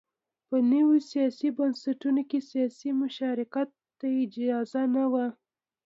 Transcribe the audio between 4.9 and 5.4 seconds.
نه وه.